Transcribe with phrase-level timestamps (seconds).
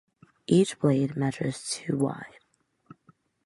[0.47, 2.39] Each blade measures to wide.